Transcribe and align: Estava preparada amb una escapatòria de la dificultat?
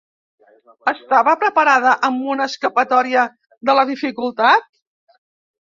Estava 0.91 1.35
preparada 1.43 1.91
amb 2.09 2.25
una 2.37 2.49
escapatòria 2.53 3.29
de 3.71 3.79
la 3.81 3.89
dificultat? 3.95 4.71